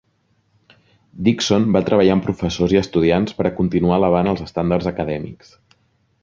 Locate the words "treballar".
1.89-2.15